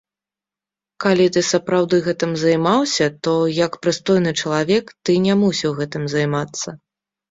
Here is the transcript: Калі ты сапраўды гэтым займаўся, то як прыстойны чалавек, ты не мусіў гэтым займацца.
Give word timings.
Калі 1.05 1.27
ты 1.35 1.43
сапраўды 1.49 1.99
гэтым 2.09 2.31
займаўся, 2.45 3.05
то 3.29 3.37
як 3.63 3.81
прыстойны 3.87 4.31
чалавек, 4.43 4.85
ты 5.07 5.11
не 5.31 5.41
мусіў 5.47 5.71
гэтым 5.81 6.13
займацца. 6.21 6.81